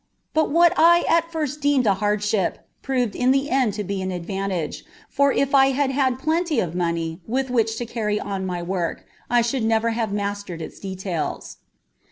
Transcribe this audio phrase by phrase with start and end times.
[0.33, 4.09] But what I at first deemed a hardship proved in the end to be an
[4.11, 8.63] advantage, for if I had had plenty of money with which to carry on my
[8.63, 11.57] work, I should never have mastered its details.